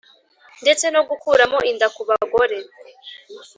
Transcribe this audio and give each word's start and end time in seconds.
ndetse 0.63 0.85
no 0.93 1.01
gukuramo 1.09 1.59
inda 1.71 1.87
ku 1.95 2.01
bagore 2.09 2.57